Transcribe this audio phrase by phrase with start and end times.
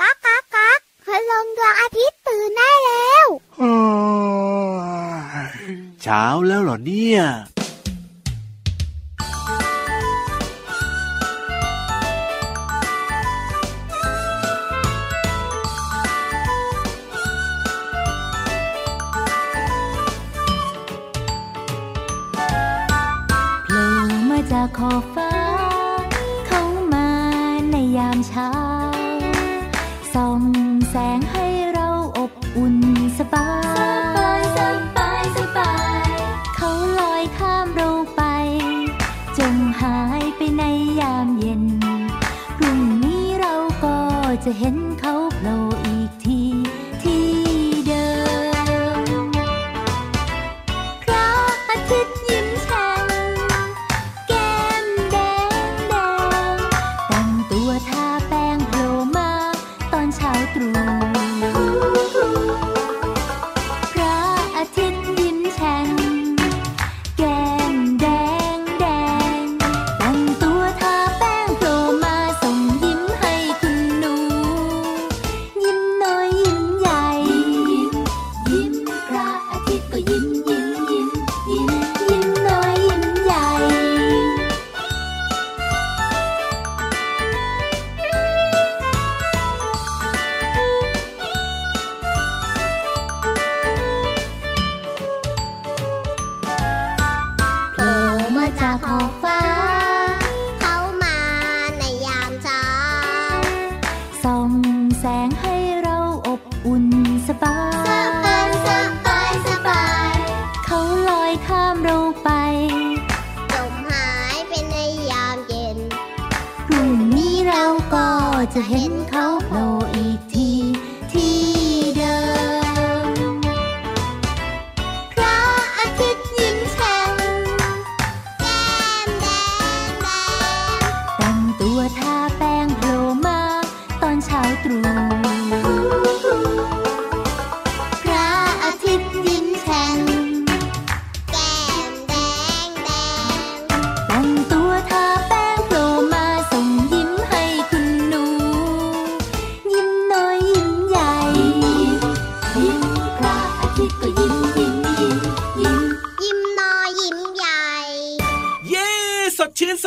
[0.00, 3.26] ก๊ากก๊ากก๊ากคืลงดวงอาทิตย์ตื่นได้แล้ว
[6.02, 7.22] เช้าแล้วเหรอเนี่ย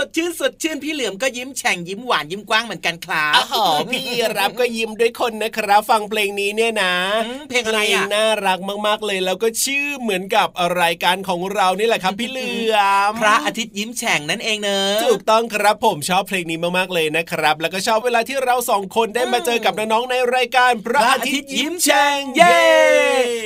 [0.08, 4.04] ดชื่นสดชื่นสดชื่นพี่เหลือมก็ยิ้มแฉ่งยิ้มหวานยิ้มกว้างเหมือนกันครับอ๋อพี่
[4.38, 6.94] รับก็ยิ้มด้วยคนนะครับ ฟังเพลงนี้เนี่ยนะ
[7.26, 10.48] อืมเพลงอะไรอะเพน่ารักมากๆเลยแล้วก็ชื่อเหมือนกับ
[10.82, 12.78] รายการของเรานี่แหละครับ พี่เหลือ
[13.10, 22.58] มพระอาทิตย์ยิ้มแฉ่งนั่นเองเนอะถูกต้องครับผมชอบเพลงนี้มากๆเลยนะครับ แล้วก็ชอบเวลาที่เราสองคนได้มาเจอกับน้องๆในรายการพระอาทิตย์ยิ้มแฉ่งเย้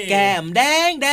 [0.09, 1.07] แก้มแดงแด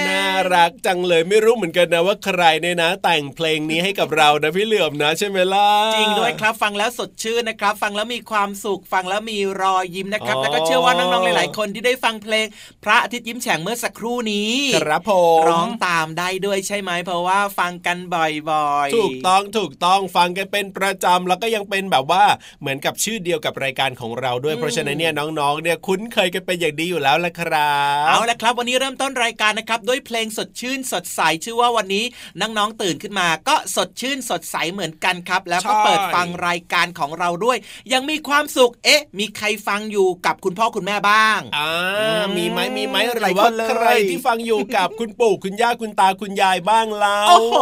[0.00, 12.46] งน่ารักจังเลยไม่รู้เหมือนกันนะว่าใครเนี่ยนะ แต่งเพลงนี้ให้กับเรานะพี่เหลือมนะใช่ไหมล่ะจริงด้วยครับฟังแล้วสดชื่นนะครับ ฟังแล้วมีความสุขฟังแล้วมีรอยยิ้มนะครับอ๋อแล้วก็เชื่อว่าน้องๆหลาย ๆ คนที่ได้ฟังเพลง
[12.84, 22.24] พระอาทิตย์ยิ้มแฉ่งเมื่อสักครู่นี้ครับผมร้องตามได้ด้วยใช่ไหมเพราะว่าฟังกันบ่อยๆ ถูกต้องถูกต้องฟังกันเป็นประจำแล้วก็ยังเป็นแบบว่า
[22.60, 32.04] เหมือนกับชื่อเดียวกับรายการของเราด้วยเพราะฉะนั้นเนี่ยน้องๆเนี่ยคุ้นเคยกันเป็นอย่างดีอยู่แล้วละครับเอาละครับ วันนี้เริ่มต้นรายการนะครับด้วยเพลงสดชื่นสดใสชื่อว่าวันนี้
[32.40, 37.58] น้องๆตื่นขึ้นมา ก็สดชื่นสดใสเหมือนกันครับ แล้วก็เปิดฟังรายการของเราด้วย
[37.92, 47.54] ยังมีความสุขเอ๊ะ มีใครฟังอยู่กับคุณพ่อคุณแม่บ้างอ่าอืมมีไหมมีไหมหหรืลายอว่าคนเลยใครที่ฟังอยู่กับคุณปู่คุณย่าคุณตาคุณยายบ้างเล่าโอ้โห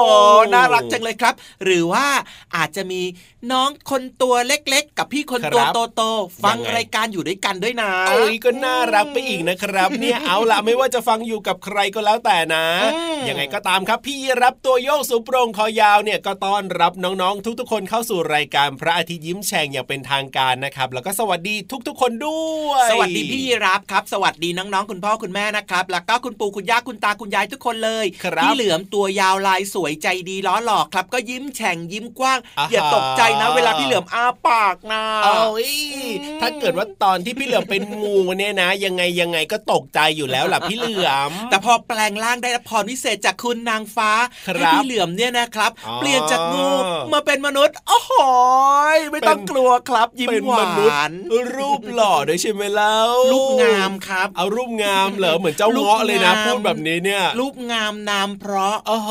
[0.54, 1.34] น่ารักจังเลยครับ
[1.64, 2.06] หรือว่า
[2.56, 3.00] อาจจะมี
[3.52, 5.62] น้องคนตัวเล็กๆ กับพี่คนตัว
[5.96, 21.54] โตๆฟังรายการอยู่ด้วยกันด้วยนะโอ้ยก็น่ารักไปอีกนะครับ เนี่ยเอาละไม่ว่าจะฟังอยู่กับใครก็แล้วแต่นะอืมยังไงก็ตามครับพี่รับตัวโยกสูงโปรงคอยาวเนี่ยก็ต้อนรับน้องๆ ทุกๆ คนเข้าสู่รายการพระอาทิตย์ยิ้มแฉ่งอย่างเป็นทางการนะครับ แล้วก็สวัสดี
[21.86, 35.70] ทุกๆ คนด้วย สวัสดีพี่ยีรับครับ สวัสดีน้องๆ คุณพ่อคุณแม่นะครับ แล้วก็คุณปู่คุณย่าคุณตาคุณยายทุกคนเลยครับพี่เหลือมตัวยาวลายสวยใจดีล้อหลอกครับ ก็ยิ้มแฉ่งยิ้มกว้างอ่าฮะอย่าตกใจนะเวลาพี่เหลือมอ้าปากนะโอ้ย
[36.40, 44.10] ถ้าเกิดว่าตอนที่พี่เหลือมเป็นงูเนี่ยนะ ยังไงยังไงก็ตกใจอยู่แล้วล่ะพี่เหลือม แต่พอแปลงร่างได้รับพรพิเศษจากคุณนางฟ้า
[44.46, 46.68] ครับให้พี่เหลือมเนี่ยนะครับอ๋อเปลี่ยนจากงู
[47.12, 48.12] มาเป็นมนุษย์โอ้โห
[48.96, 51.10] ยไม่ต้องเป็นกลัวครับยิ้มเป็นหวมนุษย์าน
[51.56, 52.98] รูปหล่อด้วยใช่ไหมเล่า
[53.32, 59.10] รูปงามครับเอารูปงามเหรอเหมือนเจ้ารูปเงาะเลยนะงามพูดแบบนี้เนี่ย รูปงามนามเพราะโอ้โห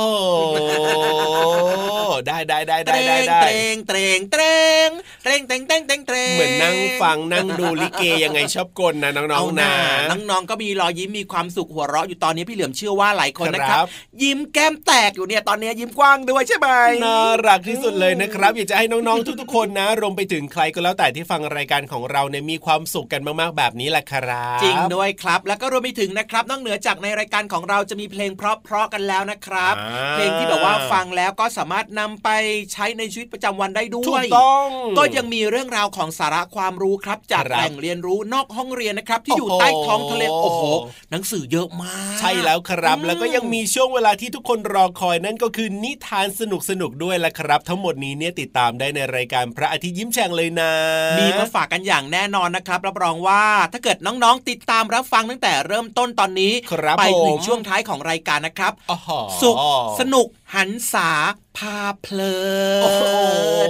[2.27, 4.37] ได้ได้ได้เตได้รได้งได้เตรงเตรงงเต
[4.85, 4.87] ง
[5.23, 9.71] เตงเตงเตงเตงเตงเหมือนนั่งฟังนั่งดูลิเกยังไงชอบกลนะน้องๆนะ
[10.09, 13.87] น้องๆก็มีรอยยิ้มมีความสุขหัวเราะอยู่ตอนนี้พี่เหลือมเชื่อว่าหลายคนนะครัครับบ
[14.23, 16.67] ยิ้มแก้มแตกอยู่เนี่ยตอนนี้ยิ้มกว้างด้วยใช่ไหม
[17.05, 32.29] น่ารักที่สุดเลยนะครับ อยากจะให้น้องๆทุกๆคนนะ รวมไปถึงใครก็แล้วแต่ที่ฟังรายการของเราเนี่ยมีความสุขกันมากๆแบบนี้แหละครับ จริงด้วยครับ แล้วก็รวมไปถึงนะครับนอกเหนือจากในรายการของเราจะมีเพลงเพราะๆกันแล้วนะครับอ่าเพลงที่แบบว่าฟังแล้วก็สามารถนำไป
[32.73, 33.96] ใช้ในชีวิตประจำวันได้ด้ถูวกย
[34.37, 34.67] ต้อง
[34.97, 40.63] ก็ยังมีเรื่องราวของสาระความรู้ครับ จากครับแหล่งเรียนรู้นอกห้องเรียนนะครับ ที่อยู่โอ้โหใต้ท้องทะเลโอ้โห
[41.11, 50.71] หนังสือเยอะมาก ใช่แล้วครับอืมแล้วก็ยังมีช่วงเวลาที่ทุกคนรอคอยนั่นก็คือนิทานสนุกสนุกๆด้วยแหละครับ ทั้งหมดนี้เนี่ยติดตามได้ในรายการพระอาทิตย์ยิ้มแฉ่งเลยนะ
[51.19, 53.43] มีมาฝากกันอย่างแน่นอนนะครับรับรองว่า
[53.73, 58.97] ถ้าเกิดน้องๆติดตามรับฟังตั้งแต่เริ่มต้นตอนนี้ครับไปถึงผมช่วงท้ายของรายการนะครับอ๋อ
[59.41, 59.55] สุข
[59.99, 61.09] สนุกหันษา
[61.57, 62.35] พาเพลิ
[62.83, 63.03] โอ้โห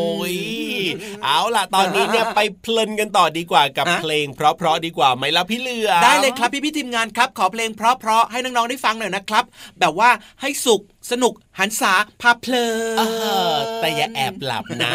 [1.24, 9.44] เอาล่ะ ตอนนี้เนี่ยไปเพลินกันต่อดีกว่ากับฮะเพลง เพราะๆดีกว่าไหมล่ะพี่เหลือมได้เลยครับพี่พี่ๆทีมงานครับ ขอเพลงเพราะๆให้น้องๆได้ฟังหน่อยนะครับ
[9.80, 10.10] แบบว่า
[10.40, 12.64] ให้สุขสนุกหันษาพาเพลิ
[12.98, 13.02] เอ
[13.50, 14.90] อนแต่อย่าแอบหลับนะ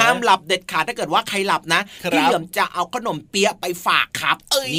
[0.00, 4.74] ห้ามหลับเด็ดขาดถ้าเกิดว่าใครหลับนะครับพี่เหลือมจะเอาขนมเปี๊ยะไปฝากครับ เอ้ย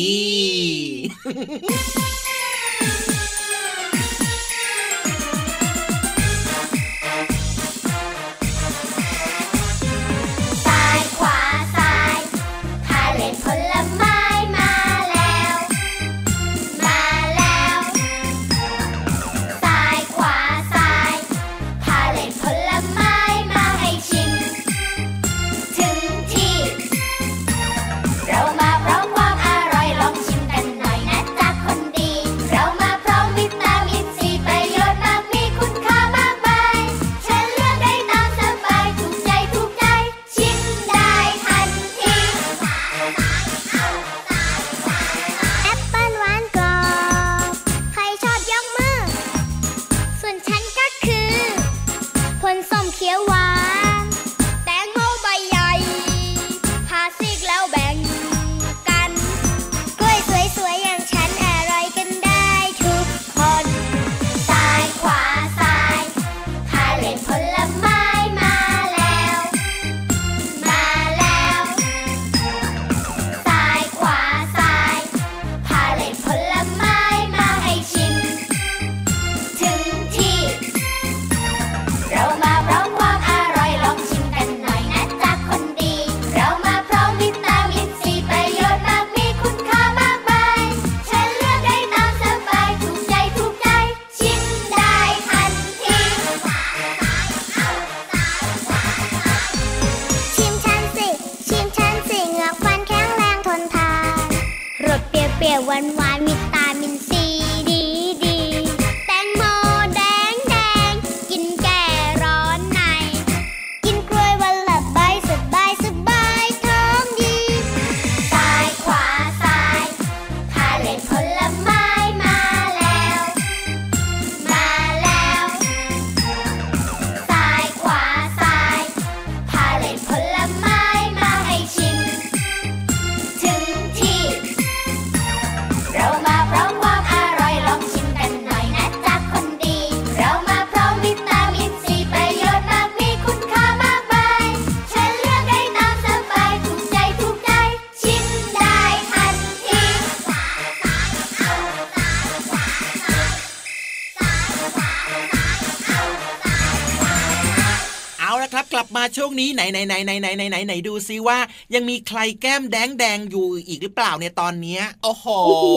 [159.27, 161.38] วงนี้ไหนไหนไหนไหนไหนไหนไหนไหนดูซิว่า
[161.75, 165.67] ยังมีใครแก้มแดงแดงอยู่อีกหรือเปล่าเนี่ยตอนเนี้ยโอ้โหโอ้โห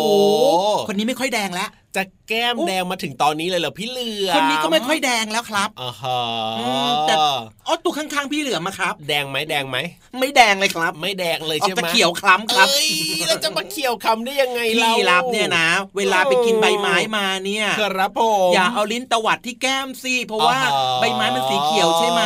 [0.88, 6.04] คนนี้ไม่ค่อยแดงแล้วจะแก้มแดงมาถึงตอนนี้เลยเหรอพี่เหลือมคนนี้ก็ไม่ค่อยแดงแล้วครับอ่าฮ
[6.58, 7.14] อืมะแต่
[7.66, 9.78] อ๋อตัวข้างๆพี่เหลือมอะครับ แดงไหมแดงไหม
[10.20, 12.90] ไม่แดงเลยครับ ไม่แดงเลยออกใช่ไหจะมเขียวคล้ำครับเอ้ย
[13.26, 22.22] แล้วจะมาเขียวคำได้ยังไงพี่เรารับเนี่ยนะ เวลาไปกินใบไม้มาเนี่ย ครับผมอย่าเอาลิ้นตวัดที่แก้มสิเพราะว่าอ๋อใบไม้มันสีเขียวใช่ไหม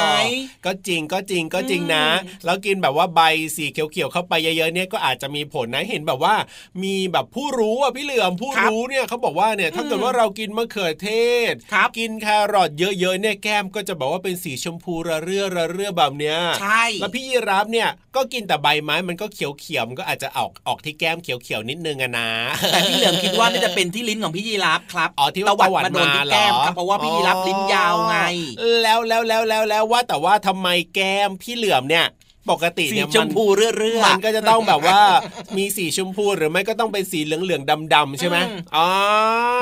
[0.66, 3.20] ก็จริงก็จริงก็จริงนะอืมแล้วกินแบบว่าใบ
[3.56, 6.34] สีเขียวๆเข้าไปเยอะๆเนี่ยก็อาจจะมีผลนะเห็นแบบว่า
[6.82, 11.08] มีแบบผู้รู้อะพี่เหลือมผู้รู้เนี่ยเขาบอกว่าเนี่ยถ้าเกิดว่าเรากินมะเขือเท
[11.50, 22.30] ศครับกินแครอทเยอะๆเนี่ยแก้มก็จะบอกว่าเป็นสีชมพูระเรื่อระเรื่อแบบเนี้ยใช่แล้วพี่ยีรับเนี่ยก็กินแต่ใบไม้มันก็เขียวเขียวๆมันก็อาจจะออกออกที่แก้มเขียวเขียวๆนิดนึงอะนะ
[22.72, 28.16] แต่พี่เหลือมคิดว่าน่าจะเป็นที่ลิ้นของพี่ยีราฟครับอ๋อที่ว่าตวัดตวัดมาโดนที่มาเหรอแก้มครับเพราะว่าพี่ยีราฟลิ้นยาวไง
[28.82, 32.06] แล้วแล้วแล้วแล้วแล้วว่าแต่ว่าทำไมแก้มพี่เหลือมเนี่ย
[32.50, 33.44] ปกติสีเนี่ยชมัมนพู
[33.78, 35.00] เรื่อยๆมันก็จะต้องแบบว่า
[35.56, 38.88] มีสีชมพูหรือไม่ก็ต้องเป็นสีเหลืองๆดำๆใช่ไหมอืมอ๋อ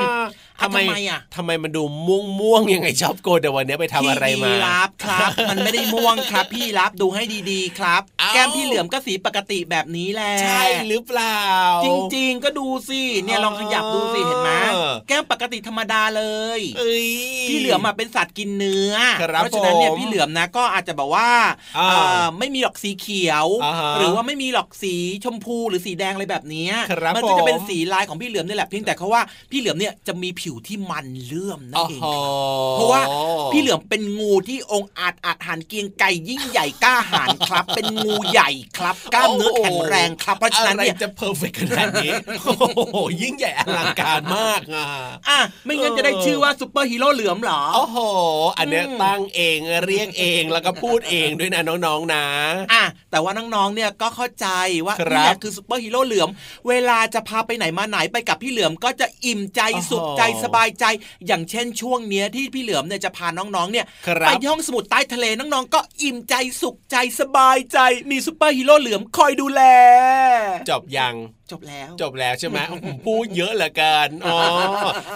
[0.01, 0.25] อะ
[0.63, 0.79] ทำไม
[1.09, 11.39] อะทำไมมันดูม่วงม่วงๆยังไงชอบโกเดี๋ยววันนี้ไปทำอะไรมาพี่ยีราฟครับ มันไม่ได้ม่วงครับ พี่ยีราฟดูให้ดีๆครับเอ้าแก้มพี่เหลือมก็สีปกติแบบนี้แหละใช่หรือเปล่า
[11.85, 16.23] จริง ๆ ก็ดูสิเนี่ยลองขยับดูสิเห็นไหมเออแก้มปกติธรรมดาเล
[16.57, 17.09] ยเอ้ย
[17.49, 21.29] พี่เหลือมมาเป็นสัตว์กินเนื้อครับเพราะฉะนั้นเนี่ยผมพี่เหลือมนะก็อาจจะแบบว่า
[21.77, 32.25] อ่าเอ่อไม่มีหรอกสีเขียวอ่าฮะหรือว่าไม่มีหรอกสีชมพูหรือสีแดงอะไรแบบเนี้ยครับมัก็จะเป็นผมสีลายของพี่เหลือมนี่แหละเพียงแต่เขาว่าพี่เหลือมเนี่ยจะมีผิวที่มันเลื่อมนั่นเองโอ้โห
[32.73, 33.01] เพราะว่า
[33.51, 42.11] พี่เหลือมเป็นงูที่องค์อาจอาจหันเกรียงไก่ยิ่งใหญ่กล้าหาญครับ เป็นงูใหญ่ครับกล้ามเนื้อแข็งแรงครับเพราะฉะนั้นเนี่ยอะไรจะเพอร์เฟกขนาดนี้
[42.45, 44.85] โอ้โหยิ่งใหญ่อลังการมากอะ
[45.29, 47.97] อะไม่งั้นจะได้ชื่อว่าซูเปอร์ฮีโร่เหลือมเหรอโอ้โห
[48.57, 52.25] อันเนี้ยอืมตั้งเองเรียกเองแล้วก็พูดเองด้วยนะน้องๆนะ
[52.73, 54.47] อะแต่ว่าน้องๆเนี่ยก็เข้าใจ
[54.85, 56.29] ว่าครับนี่แหละคือซูเปอร์ฮีโร่เหลือม
[56.67, 60.85] เวลาจะพาไปไหนมาไหนไปกับพี่เหลือมก็จะอิ่มใจโอ้โหสุขใจสบายใจ
[61.27, 69.61] อย่างเช่นช่วงเนี้ยที่พี่เหลือมเนี่ยจะพาน้องๆเนี่ยครับไปที่ห้องสมุดใต้ทะเลน้องๆก็อิ่มใจสุขใจสบายใจ มีซูเปอร์ฮีโร่เหลือมคอยดูแล
[70.69, 71.15] จบยัง
[71.51, 74.39] จบแล้ว จบแล้วใช่ไหมอื้อพูดเยอะเหลือเกินอ๋อ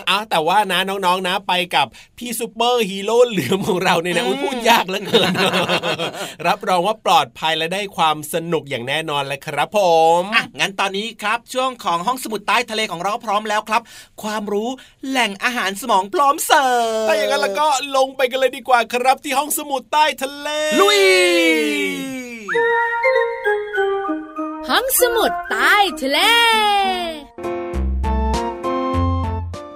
[0.08, 5.30] เอาแต่ว่านะน้องๆนะไปกับพี่ซูเปอร์ฮีโร่เหลือมของเราเนี่ยนะอุ๊ยพูดยากเหลือเกิน
[6.48, 9.80] รับรองว่าปลอดภัยและได้ความสนุกอย่างแน่นอนเลยครับผ
[10.22, 13.82] มอะงั้นตอนนี้ครับช่วงของห้องสมุดใต้ทะเลของเราก็พร้อมแล้วครับ
[14.24, 14.70] ความรู้
[15.10, 17.68] แหล่งอาหารสมองพร้อมเสิร์ฟถ้าอย่างนั้นแล้วก็
[17.98, 20.50] ลงไปกันเลยดีกว่าครับที่ห้องสมุดใต้ทะเล
[20.82, 21.00] ลุย
[24.72, 26.20] ห้องสมุดใต้ทะเล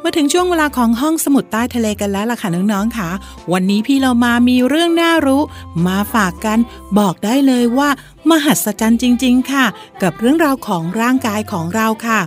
[0.04, 3.10] มาถึงช่วงเวลาของห้องสมุดใต้ทะเลกันแล้วล่ะค่ะน้องๆค่ะ
[3.52, 5.42] วันนี้พี่เรามามีเรื่องน่ารู้
[5.88, 6.60] มาฝากกัน
[7.00, 7.90] บอกได้เลยว่า
[8.30, 9.66] มหัศจรรย์จริง ๆ ค่ะ
[10.02, 12.20] กับเรื่องราวของร่างกายของเราค่ะ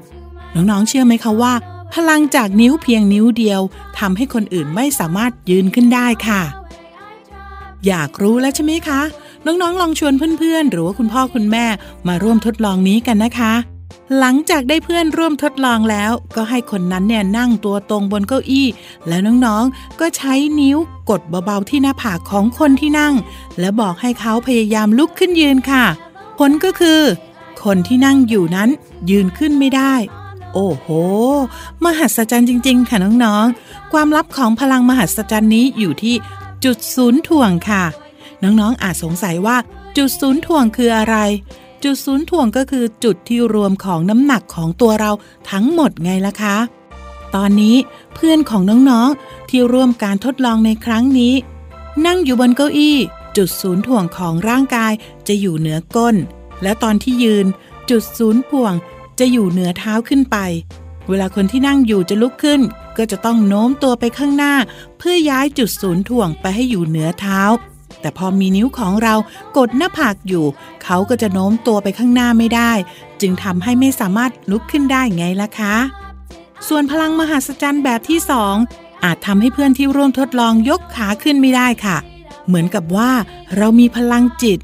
[0.54, 1.54] น้องๆเชื่อไหมคะว่า
[1.94, 3.60] พลังจากนิ้วเพียงนิ้วเดียว
[3.98, 6.42] ทำให้คนอื่นไม่สามารถยืนขึ้นได้ค่ะ
[7.86, 9.00] อยากรู้แล้วใช่ไหมคะ
[9.46, 11.66] น้องๆ ลองชวนเพื่อนๆ หรือว่าคุณพ่อคุณแม่
[12.08, 13.52] มาร่วมทดลองนี้กันนะคะ
[14.18, 18.66] หลังจากได้เพื่อนร่วมทดลองแล้ว ก็ให้คนนั้นเนี่ยนั่งตัวตรงบนเก้าอี้
[19.08, 20.78] แล้วน้องๆ ก็ใช้นิ้ว
[21.10, 23.14] กดเบาๆ ที่หน้าผากของคนที่นั่ง
[23.58, 25.84] และบอกให้เขาพยายามลุกขึ้นยืนค่ะ
[26.38, 27.00] ผลก็คือ
[27.64, 28.68] คนที่นั่งอยู่นั้น
[29.10, 29.94] ยืนขึ้นไม่ได้
[30.54, 30.88] โอ้โห
[31.84, 36.14] มหัศจรรย์จริง ๆ ค่ะน้อง ๆ ความลับของพลังมหัศจรรย์นี้อยู่ที่
[36.64, 37.84] จุดศูนย์ถ่วงค่ะ
[38.44, 39.56] น้องๆอาจสงสัยว่า
[39.96, 41.16] จุดศูนย์ถ่วงคืออะไร
[41.84, 45.10] จุดศูนย์ถ่วงก็คือจุดที่รวมของน้ำหนักของตัวเรา
[45.50, 46.56] ทั้งหมดไงล่ะคะ
[47.34, 47.76] ตอนนี้
[48.14, 51.34] เพื่อนของน้องๆที่ร่วมการทดลองในครั้งนี้
[52.06, 52.98] นั่งอยู่บนเก้าอี้
[53.36, 54.92] จุดศูนย์ถ่วงของร่างกาย
[55.28, 56.16] จะอยู่เหนือก้น
[56.62, 57.46] และตอนที่ยืน
[57.90, 58.72] จุดศูนย์ถ่วง
[59.18, 60.36] จะอยู่เหนือเท้าขึ้นไป
[61.08, 62.60] เวลาคนที่นั่งอยู่จะลุกขึ้น
[62.96, 64.54] ก็จะต้องโน้มตัวไปข้างหน้า
[64.98, 67.40] เพื่อย้ายจุดศูนย์ถ่วงไปให้อยู่เหนือเท้า
[68.04, 69.14] แต่พอมีนิ้วของเรา
[69.56, 70.44] กดหน้าผากอยู่
[70.84, 72.72] เขาก็จะโน้มตัวไปข้างหน้าไม่ได้
[73.20, 75.74] จึงทำให้ไม่สามารถลุกขึ้นได้ไงล่ะคะ
[76.68, 78.54] ส่วนพลังมหัศจรรย์แบบที่สอง
[79.04, 81.96] อาจทำให้เพื่อนที่ร่วมทดลองยกขาขึ้นไม่ได้ค่ะ
[82.46, 83.10] เหมือนกับว่า
[83.56, 84.58] เรามีพลังจิต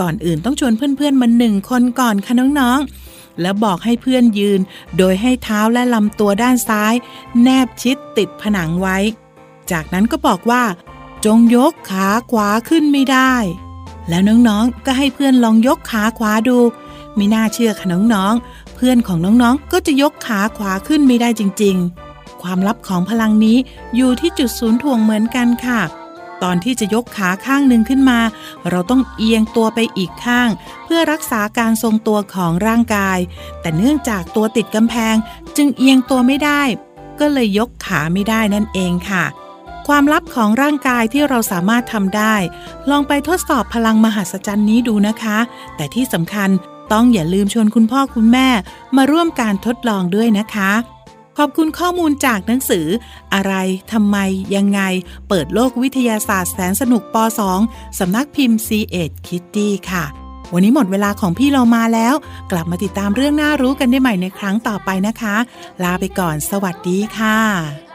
[0.00, 4.60] ก่อนอื่นต้องชวนเพื่อนๆมาหนึ่งคนก่อนค่ะน้องๆ แล้วบอกให้เพื่อนยืน
[4.98, 6.94] โดยให้เท้าและลำตัวด้านซ้าย
[7.42, 8.96] แนบชิดติดผนังไว้
[9.70, 10.62] จากนั้นก็บอกว่า
[11.24, 13.34] จงยกขาขวาขึ้นไม่ได้
[14.08, 16.58] แล้วน้องๆ ก็ให้เพื่อนลองยกขาขวาดู
[17.16, 23.58] ไม่น่าเชื่อค่ะน้องๆ เพื่อนของน้องๆ ก็จะยกขาขวาขึ้นไม่ได้จริงๆ ความลับของพลังนี้
[23.96, 25.80] อยู่ที่จุดศูนย์ถ่วงเหมือนกันค่ะ
[26.42, 28.20] ตอนที่จะยกขาข้างหนึ่งขึ้นมา
[28.70, 30.48] เราต้องเอียงตัวไปอีกข้าง
[30.84, 33.18] เพื่อรักษาการทรงตัวของร่างกาย
[33.60, 35.14] แต่เนื่องจากตัวติดกำแพง
[35.56, 36.62] จึงเอียงตัวไม่ได้
[37.20, 39.24] ก็เลยยกขาไม่ได้นั่นเองค่ะ
[39.94, 42.34] ความลับของร่างกายที่เราสามารถทำได้
[42.90, 45.38] ลองไปทดสอบพลังมหัศจรรย์นี้ดูนะคะ
[45.76, 46.48] แต่ที่สำคัญ
[46.92, 48.48] ต้องอย่าลืมชวนคุณพ่อคุณแม่
[48.96, 50.72] มาร่วมการทดลองด้วยนะคะ
[51.38, 52.86] ขอบคุณข้อมูลจากหนังสือ
[53.34, 53.54] อะไร
[53.92, 54.16] ทำไม
[54.56, 54.80] ยังไง
[55.28, 57.16] เปิดโลกวิทยาศาสตร์แสนสนุกป
[57.58, 60.04] .2 สำนักพิมพ์ C ีเอ็ดคิตตี้ค่ะ
[60.52, 62.14] วันนี้หมดเวลาของพี่เรามาแล้ว
[62.52, 65.36] กลับมาติดตามเรื่องน่ารู้กันได้ใหม่ในครั้งต่อไปนะคะ
[65.82, 67.89] ลาไปก่อน สวัสดีค่ะ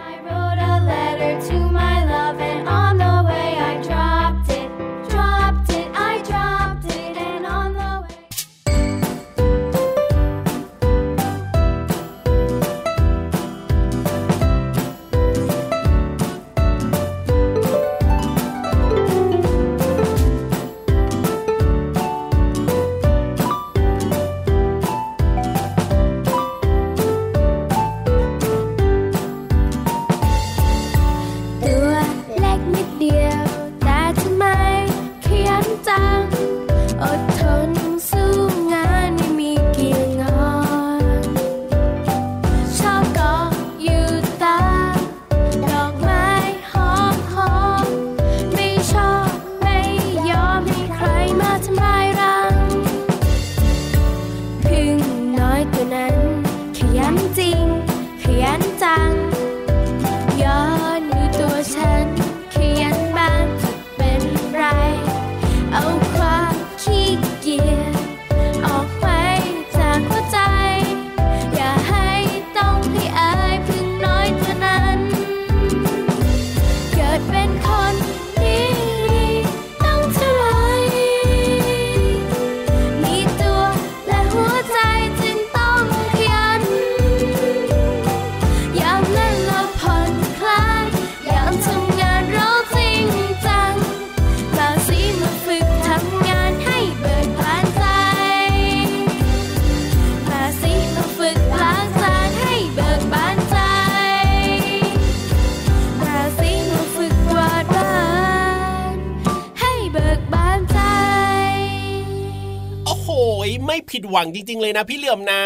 [113.65, 115.43] ไม่ผิดหวังจริง ๆ เลยนะพี่เหลือมนะ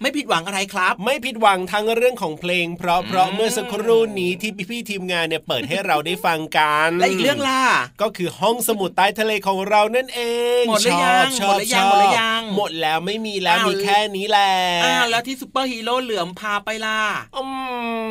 [0.00, 7.60] ไม่ผิดหวังอะไรครับ ไม่ผิดหวังทั้งเรื่องของเพลง เพราะเพราะเมื่อสักครู่นี้ที่พี่ๆทีมงานเนี่ยเปิดให้เราได้ฟังกันและอีกเรื่องล่ะ
[8.02, 10.20] ก็คือห้องสมุดใต้ทะเลของเรานั่นเอ
[10.62, 14.52] งหมดหรือยังชอบหมดหรือยังชอบหมดหรือยังหมดแล้วไม่มีแล้วอ้าวมีแค่นี้แหละ
[14.84, 16.98] อ้าวแล้วที่ซูเปอร์ฮีโร่เหลือมพาไปล่ะ
[17.36, 17.42] อื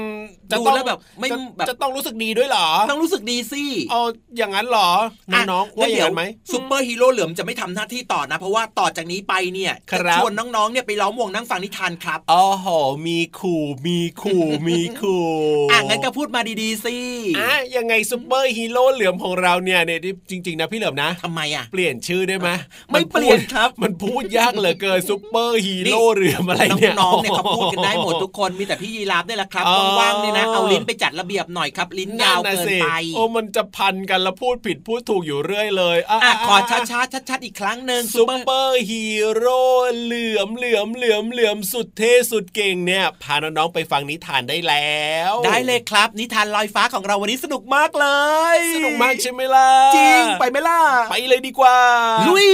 [0.01, 0.03] ม
[0.51, 4.01] ดูแล้วแบบไม่จะแบบจะต้องรู้สึกดีด้วยเหรอ ต้องรู้สึกดีสิเอา
[4.37, 4.89] อย่างนั้นเหรอ
[5.33, 6.23] น้องๆว่าอย่างนั้นไหม
[6.53, 12.67] ซูเปอร์ฮีโร่เหลือมจะไม่ทำหน้าที่ต่อนะ เพราะว่าต่อจากนี้ไปเนี่ยครัจะบชวนน้องๆเนี่ยไปล้อมวงนั่งฟังนิทานครับอ๋อโห
[13.07, 15.27] มีขู่มีขู่มีขู่
[15.71, 16.97] อะงั้นก็พูดมาดีๆสิ
[17.39, 22.49] อะยังไงซูเปอร์ฮีโร่เหลือมของเราเนี่ยเนี่ยจริง ๆ นะพี่เหลือมนะทำไมอะเปลี่ยนชื่อได้ไหม
[22.91, 39.61] ไม่นพูดเปลี่ยนครับ มันพูดยากเหลือเกินซูเปอร์ฮีโร่เหลือมอะไรเนี่ยน้องๆเนี่ยเขาพูดกันได้หมดทุกคนมีแต่พี่ยีราฟนี่แหละครับอ๋อว่างๆเนี่ยนะเอาลิ้นไปจัดระเบียบหน่อยครับ ลิ้นยาวเกินไปสิโอ้มันจะพันกันแล้วพูดผิดพูดถูกอยู่เรื่อยเลยอะอะอะขอช้าๆชัดๆอีกครั้งหนึ่งซูเปอร์ฮีโร่
[40.01, 48.07] เหลือมเหลือมเหลือมเหลือมสุดเท่สุดเก่งเนี่ยพาน้องๆไปฟังนิทานได้แล้ว ได้เลยครับ นิทานลอยฟ้าของเราวันนี้สนุกมากเล
[48.55, 51.77] ย สนุกมากใช่ไหมล่ะจริงไปไหมล่ะไปเลยดีกว่า
[52.27, 52.49] ลุย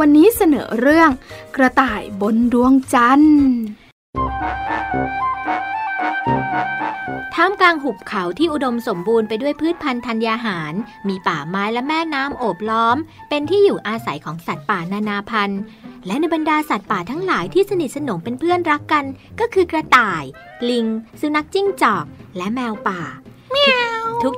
[0.00, 1.10] วันนี้เสนอเรื่อง
[1.56, 3.42] กระต่ายบนดวงจันทร์
[7.34, 10.74] ท่ามกลางหุบเขาที่อุดมสมบูรณ์ไปด้วยพืชพันธุ์ธัญญาหาร
[11.08, 12.96] มีป่าไม้และแม่น้ำโอบล้อม
[13.28, 15.60] เป็นที่อยู่อาศัยของสัตว์ป่านานาพันธุ์
[16.06, 19.04] และในบรรดาสัตว์ป่าทั้งหลายที่สนิทสนมเป็นเพื่อนรักกัน
[19.40, 20.24] ก็คือกระต่าย
[20.70, 20.86] ลิง
[21.20, 22.04] สุนัขจิ้งจอก
[22.36, 23.02] และแมวป่า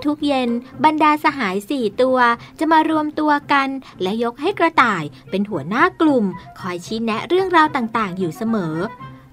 [0.06, 0.50] ทุกๆเย็น
[0.84, 2.18] บรรดาสหายสี่ตัว
[2.58, 3.68] จะมารวมตัวกัน
[4.02, 6.24] และยกให้กระต่ายเป็นหัวหน้ากลุ่ม
[6.58, 8.76] คอยชี้แนะเรื่องราวต่างๆ อยู่เสมอ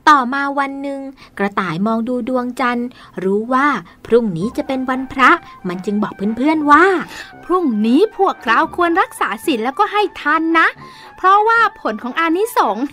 [0.10, 1.02] ต่อมาวันหนึ่ง
[1.38, 2.88] กระต่ายมองดูดวงจันทร์
[3.24, 3.68] รู้ว่า
[4.06, 5.30] พรุ่งนี้จะเป็นวันพระ
[5.68, 6.86] มันจึงบอกเพื่อนๆว่า
[7.46, 10.68] พรุ่งนี้พวกเราควรรักษาศีลแล้วก็ให้ทานนะ
[11.18, 12.84] เพราะว่าผลของอานิสงส์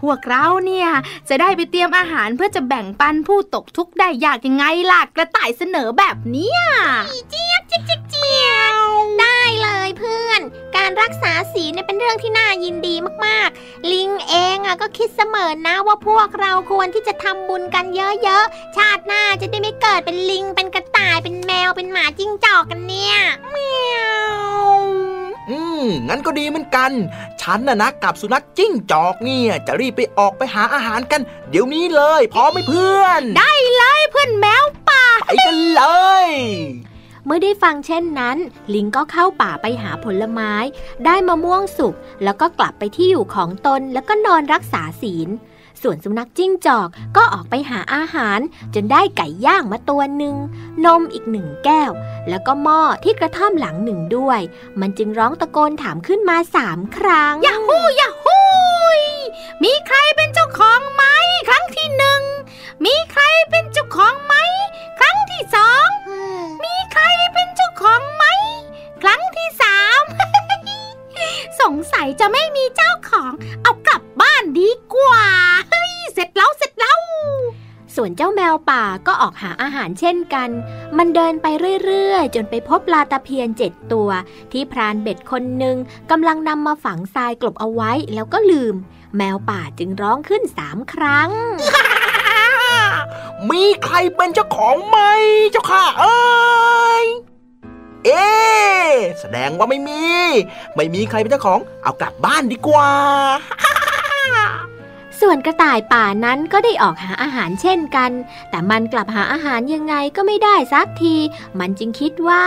[0.00, 0.88] พวกเราเนี่ย
[1.28, 6.60] จะได้ไปเตรียมอาหารเพื่อจะแบ่งปันผู้ตกทุกข์ได้ยากยังไงล่ะกระต่ายเสนอแบบเนี้ย
[7.30, 8.76] เจี๊ยบเจี๊ยบเจี๊ยบเจี๊ยบ
[9.20, 9.29] ได้
[9.70, 10.40] เลยเพื่อน
[10.76, 23.16] การรักษาศีลเนี่ยเป็นเรื่องที่น่ายินดีมากๆ ลิงเองอะก็คิดเสมอนะว่าพวกเราควรที่จะทำบุญกันเยอะๆ ชาติหน้าจะได้ไม่เกิดเป็นลิง เป็นกระต่าย เป็นแมว เป็นหมาจิ้งจอกกันเนี่ย
[23.50, 23.98] เมีย
[24.32, 24.40] ว
[25.50, 26.90] อืม งั้นก็ดีเหมือนกัน
[27.40, 35.82] ฉันน่ะนะกับสุนัขจิ้งจอกเนี่ยจะรีบไปออกไปหาอาหารกัน เดี๋ยวนี้เลยพร้อมไหมเพื่อน ได้เลยเพื่อนแมวป่าไปกันเล
[36.26, 36.28] ย
[37.24, 38.36] เมื่อได้ฟังเช่นนั้น
[38.74, 40.52] ลิงก็เข้าป่าไปหาผลไม้
[41.04, 45.28] ได้มะม่วงสุกแล้วก็กลับไปที่อยู่ของตนแล้วก็นอนรักษาศีล
[45.82, 48.38] ส่วนสุนัขจิ้งจอกก็ออกไปหาอาหาร
[48.74, 50.36] จนได้ไก่ย่างมาตัวหนึ่ง
[50.84, 51.90] นมอีกหนึ่งแก้ว
[52.28, 54.40] แล้วก็หม้อที่กระท่อมหลังหนึ่งด้วย
[54.80, 58.38] มันจึงร้องตะโกนถามขึ้นมาสามครั้งยาฮูยาฮู
[59.62, 61.04] มีใครเป็นเจ้าของไหม
[61.48, 62.22] ครั้งที่หนึ่ง
[62.84, 64.34] มีใครเป็นเจ้าของไหม
[64.98, 65.86] ครั้งที่สอง
[66.64, 67.02] มีใคร
[67.34, 68.24] เป็นเจ้าของไหม
[69.02, 70.02] ครั้งที่สาม
[71.60, 72.64] สงสัยจะไม่มี
[78.02, 80.50] ส่วนเจ้าแมวป่าก็ออกหาอาหารเช่นกัน
[80.96, 81.46] มันเดินไป
[81.84, 84.08] เรื่อยๆ จนไปพบปลาตะเพียนเจ็ดตัว
[84.52, 85.76] ที่พรานเบ็ดคนหนึ่ง
[86.10, 88.74] กำลังนำมาฝังทรายกลบเอาไว้แล้วก็ลืม
[89.16, 91.30] แมวป่าจึงร้องขึ้นสามครั้ง
[93.50, 94.98] มีใครเป็นเจ้าของไหม
[95.50, 97.06] เจ้าค่ะเอ้ย
[98.06, 98.28] เอ๊
[99.20, 100.02] แสดงว่าไม่มี
[100.76, 102.90] ไม่มีใครเป็นเจ้าของ เอากลับบ้านดีกว่า
[105.20, 108.10] ส่วนกระต่ายป่านั้นก็ได้ออกหาอาหารเช่นกัน
[108.50, 111.16] แต่มันกลับหาอาหารยังไงก็ไม่ได้สักที
[111.58, 112.44] มันจึงคิดว่า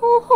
[0.00, 0.30] โอ้โห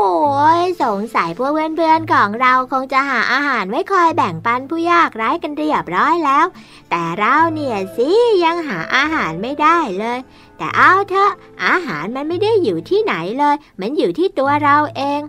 [0.83, 6.47] สงสัยพวกเพื่อนๆของเราคงจะหาอาหารไว้คอยแบ่งปันผู้ยากไร้กันเรียบร้อยแล้ว
[6.91, 8.11] แต่เราเนี่ยสิ
[8.45, 10.19] ยังหาอาหารไม่ได้เลย
[10.59, 11.33] แต่เอาเถอะ
[11.67, 15.21] อาหารมันไม่ได้อยู่ที่ไหนเลย มันอยู่ที่ตัวเราเอง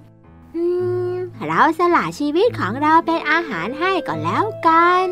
[0.56, 0.64] อื
[1.14, 1.16] ม
[1.48, 5.08] เราสละชีวิตของเราเป็นอาหารให้ก่อนแล้วกัน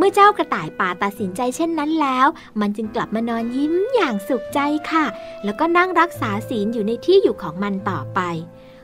[0.00, 2.26] เมื่อเจ้ากระต่ายป่าตัดสินใจเช่นนั้นแล้ว
[2.60, 4.60] มันจึงกลับมานอนยิ้มอย่างสุขใจ
[4.90, 5.04] ค่ะ
[5.44, 8.20] แล้วก็นั่งรักษาศีลอยู่ในที่อยู่ของมันต่อไป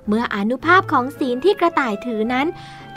[0.09, 2.47] เมื่ออนุภาพของศีลที่กระต่ายถือนั้น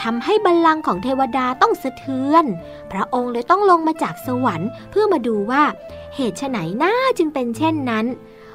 [0.02, 2.46] ทำให้บัลลังก์ของเทวดาต้องสะเทือน
[2.92, 5.64] พระองค์เลยต้องลงมาจากสวรรค์เพื่อมาดูว่า
[6.16, 8.06] เหตุไฉนน่าจึงเป็นเช่นนั้น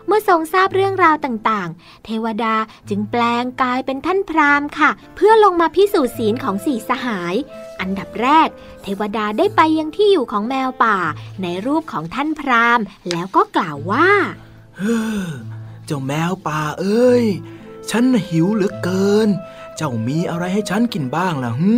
[0.07, 2.55] เมื่อทรงทราบเรื่องราวต่างๆ เทวดา
[2.89, 7.35] จึงแปลงกายเป็นท่านพราหมณ์ค่ะ เพื่อลงมาพิสูจน์ศีลของสี่สหาย
[7.81, 8.49] อันดับแรก
[8.83, 10.99] เทวดาได้ไปยังที่อยู่ของแมวป่า
[11.43, 14.09] ในรูปของท่านพราหมณ์ แล้วก็กล่าวว่า
[14.79, 15.27] เฮ้อ
[15.87, 17.25] เจ้าแมวป่าเอ้ย
[17.91, 19.29] ฉันหิวเหลือเกิน
[19.77, 21.75] เจ้ามีอะไรให้ฉันกินบ้างล่ะฮึ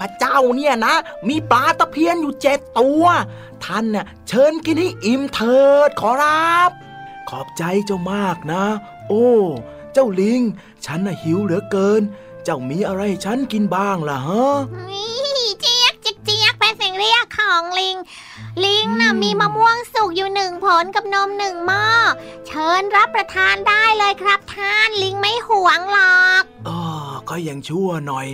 [0.00, 0.94] พระเจ้าเนี่ยนะ
[1.28, 3.04] มีปลาตะเพียนอยู่เจ็ดตัว
[3.64, 6.70] ท่านน่ะเชิญกินให้อิ่มเถิดขอรับ
[7.28, 8.64] ขอบใจเจ้ามากนะ
[9.08, 9.28] โอ้
[9.92, 10.40] เจ้าลิง
[10.84, 12.02] ฉันน่ะหิวเหลือเกิน
[12.44, 14.44] เจ้ามีอะไรให้ฉันกินบ้างล่ะฮะ
[14.88, 15.06] มี
[15.60, 17.96] เจี๊ยกเจี๊ยกเจียกเป็นเสียงเรียกของลิง
[18.64, 21.84] ลิงน่ะมมีมะม่วงสุกอยู่หนึ่งผลกับนมหนึ่งหม้อ
[22.46, 26.80] เชิญรับประทานได้เลยครับท่านลิงไม่หวงหรอกอ๋อ
[27.28, 28.26] ก็ยังชั่วหน่อย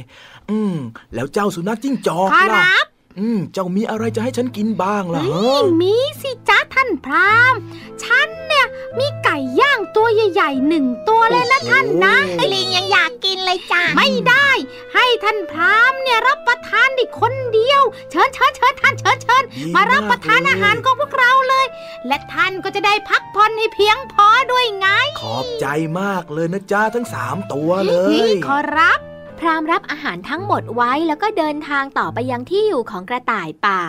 [0.51, 0.77] อืม
[1.15, 2.87] แล้วเจ้าสุนัขจิ้งจอกขอล่ะรับ
[3.19, 7.61] อืม เจ้ามีอะไรจะให้ฉันกินบ้างล่ะเฮ้ฮะยมีสิจ้าท่านพราหมณ์
[8.03, 8.67] ฉันเนี่ย
[8.99, 12.17] มีไก่ย่างตัวใหญ่ๆหนึ่งตัวเลยนะท่านนะ
[12.53, 14.49] ลิงยังอยากกินเลยจ้ะไม่ได้
[14.95, 21.67] ให้ท่านพราหมณ์เนี่ยรับประทานได้คนเดียว เชิญเชิญเชิญท่านเชิญเชิญดีมารับประทานมากเลยอาหารของพวกเราเลย
[22.07, 24.89] และท่านก็จะได้พักผ่อนให้เพียงพอด้วยไง
[25.21, 25.67] ขอบใจ
[26.01, 29.01] มากเลยนะจ้าทั้งสามตัวเลนี่ยขอรับ
[29.39, 33.83] พรามรับอาหารทั้งหมดไว้แล้วก็เดินทางต่อไปยังที่อยู่ของกระต่ายป่า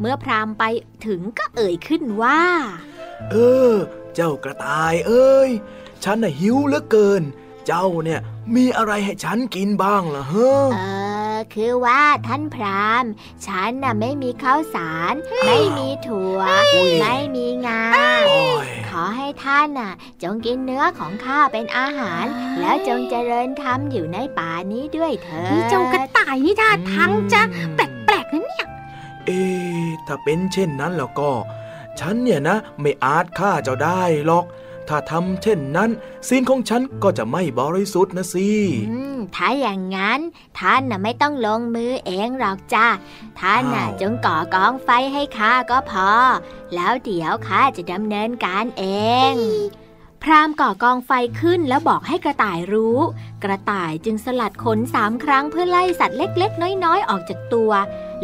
[0.00, 0.64] เมื่อพรามไป
[1.06, 2.40] ถึงก็เอ่ยขึ้นว่า
[3.30, 3.34] เอ
[3.70, 3.74] อ
[4.14, 5.50] เจ้ากระต่ายเอ้ย
[6.04, 7.22] ฉันน่ะหิวเหลือเกิน
[7.66, 8.20] เจ้าเนี่ย
[8.56, 10.78] มีอะไรให้ฉันกินบ้างล่ะฮะเอ
[11.13, 11.13] อ
[11.54, 13.04] คือว่าท่านพราม
[13.46, 15.14] ฉันน่ะไม่มีข้าวสาร
[15.46, 16.38] ไม่มีถั่ว
[16.74, 17.82] อุ๊ยไม่มีงา
[18.28, 22.24] โอ้ยขอให้ท่านน่ะ จงกินเนื้อของข้าเป็นอาหาร
[22.60, 27.42] แล้วจงเจริญธรรมอยู่ในป่านี้ด้วยเถิดนี่เจ้ากระต่ายนี่ท่าทางจะ
[27.74, 28.66] แปลกๆนะเนี่ย
[29.26, 31.30] เอ๊ะถ้าเป็นเช่นนั้นแล้วก็
[32.00, 34.44] ฉันเนี่ยนะ ไม่อาจฆ่าเจ้าได้หรอก
[34.88, 35.90] ถ้าทำเช่นนั้น
[36.28, 38.48] ศีลของฉันก็จะไม่บริสุทธิ์นะสิ
[38.90, 40.20] อืมถ้าอย่างนั้น
[40.58, 42.86] ท่านน่ะไม่ต้องลงมือเองหรอกจ้า
[43.40, 46.10] ท่านน่ะอ้าวจงก่อกองไฟให้ข้าก็พอ
[46.74, 48.84] แล้วเดี๋ยวข้าจะดำเนินการเอ
[49.32, 49.34] ง
[50.22, 52.98] พรามก่อกองไฟขึ้นแล้วบอกให้กระต่ายรู้
[53.44, 57.72] กระต่ายจึงสลัดขนสามครั้งเพื่อไล่สัตว์เล็ก ๆ น้อยๆ ออกจากตัว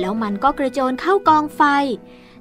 [0.01, 1.62] แล้วมันก็กระโจนเข้ากองไฟ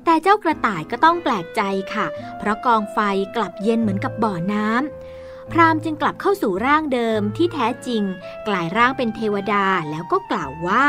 [0.05, 1.61] แต่เจ้ากระต่ายก็ต้องแปลกใจ
[1.93, 2.07] ค่ะ
[2.37, 2.99] เพราะกองไฟ
[3.35, 8.03] กลับเย็นเหมือนกับบ่อน้ำพรามจึงกลับเข้าสู่ร่างเดิมที่แท้จริง
[8.47, 10.87] กลายร่างเป็นเทวดาแล้วก็กล่าวว่า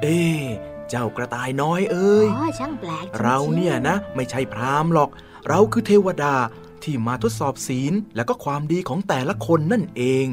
[0.00, 0.42] เอ๊ะ
[0.88, 5.10] เจ้ากระต่ายน้อยเอ้ยอ๋อช่างแปลกจงๆเราเนี่ยนะ ไม่ใช่พราหมณ์หรอก
[5.48, 6.34] เราคือเทวดา
[6.82, 10.26] ที่มาทดสอบศีลและก็ความดีของแต่ละคนนั่นเอง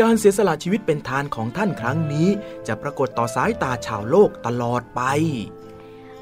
[0.00, 2.28] การเสียสละชีวิตเป็นทานของท่านครั้งนี้
[2.66, 5.02] จะปรากฏต่อสายตาชาวโลกตลอดไป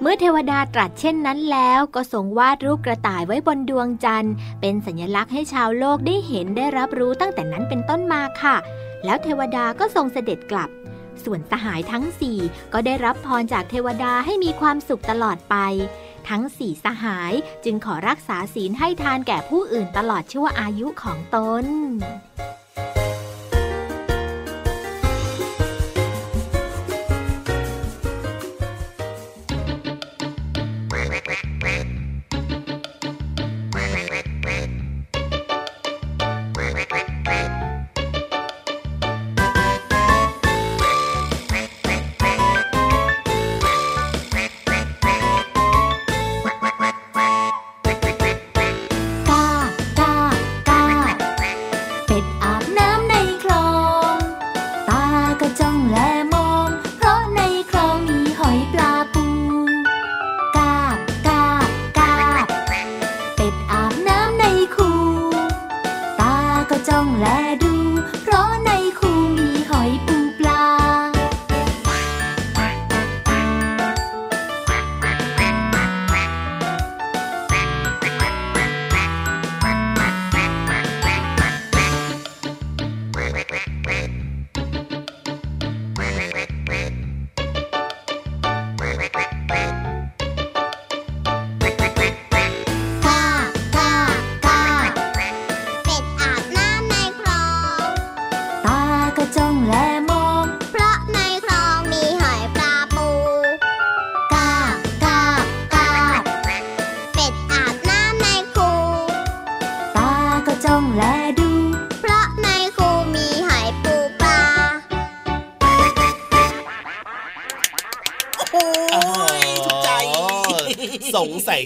[0.00, 8.56] เมื่อเทวดาตรัสเช่นนั้นแล้วก็ทรงวาดรูปกระต่ายไว้บนดวงจันทร์ เป็นสัญลักษณ์ให้ชาวโลกได้เห็นได้รับรู้ตั้งแต่นั้นเป็นต้นมาค่ะ
[9.04, 10.70] แล้วเทวดาก็ทรงเสด็จกลับ
[11.24, 12.38] ส่วนสหายทั้งสี่
[12.72, 15.56] ก็ได้รับพรจากเทวดาให้มีความสุขตลอดไป
[16.28, 17.32] ทั้งสี่สหาย
[17.64, 21.64] จึงขอรักษาศีลให้ทานแก่ผู้อื่นตลอดชั่วอายุของตน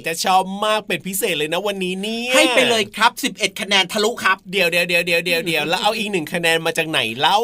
[0.07, 7.39] จะชอบมากเป็นพิเศษเลยนะวันนี้เนี่ยให้ไปเลยครับ 11 คะแนนทะลุครับเดี๋ยวเดี๋ยวเดี๋ยวเดี๋ยวเดี๋ยวเดี๋ยวแล้วเอาอีกหนึ่งคะแนนมาจากไหนเล่า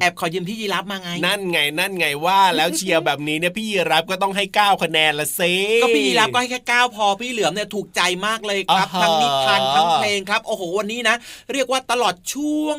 [0.00, 5.40] แอบขอยืมพี่ยีรับมาไง นั่นไงนั่นไงว่าแล้วเชียร์แบบนี้เนี่ยพี่ยีรับก็ต้องให้ 9 คะแนนละเซ
[5.82, 11.16] ก็พี่ยีรับก็ให้แค่เก้าพอพี่เหลือมเนี่ยถูกใจมากเลยครับอ่าฮะทั้งนิทานทั้งเพลงครับโอ้โหวันนี้นะ
[11.52, 12.78] เรียกว่าตลอดช่วง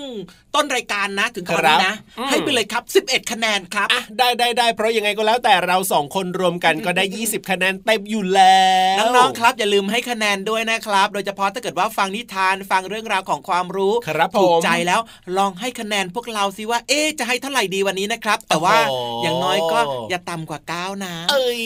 [0.56, 1.96] ต้นรายการนะถึงตอนนี้นะ
[2.30, 8.68] ให้ไปเลยครับ 11 คะแนนครับอะได้ได้ได้เพราะยังไงก็แล้วแต่เราสองคนรวมกันก็ได้ 20 คะแนนเต็มอยู่แล้
[9.04, 15.02] วน้องๆครับอย่าลืมให้คะแนนด้วยนะครับ โดยเฉพาะถ้าเกิดว่าฟังนิทานฟังเรื่องราวของความรู้ครับผมถูกใจแล้ว
[15.38, 21.62] ลองให้คะแนนพวกเราสิว่า เอ๊ะจะให้เท่าไหร่ดีวันนี้นะครับ แต่ว่าโอ้โหอย่างน้อยก็อย่าต่ำกว่า9นะเอ้ย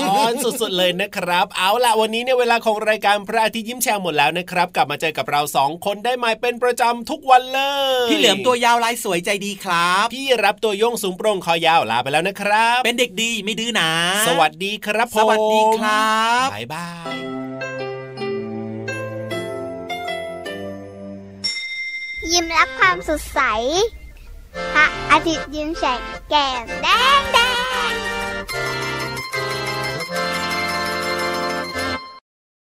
[0.00, 7.60] อ่อนสุดๆเลยนะครับ เอาล่ะวันนี้เนี่ยเวลาของรายการพระอาทิตย์ยิ้มแฉ่งหมดแล้วนะครับ กลับมาเจอกับเราสองคนได้ใหม่เป็นประจำทุกวันเล
[8.04, 13.90] ยพี่เหลือมตัวยาวลายสวยใจดีครับ พี่รับตัวโยงสูงโปร่งคอยาวลาไปแล้วนะครับ เป็นเด็กดีไม่ดื้อนะ
[14.28, 17.16] สวัสดีครับผมสวัสดีครับบายบายาย
[22.32, 23.40] ยิ้มรับความสดใส
[24.74, 26.86] พระอาทิตย์ยิ้มแฉกแก้มแด
[27.18, 27.38] งแด
[27.90, 27.92] ง